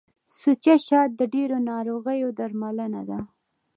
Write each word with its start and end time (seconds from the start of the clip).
سوچه 0.39 0.75
شات 0.87 1.09
د 1.15 1.21
ډیرو 1.33 1.57
ناروغیو 1.71 2.29
درملنه 2.39 3.01
ده. 3.09 3.19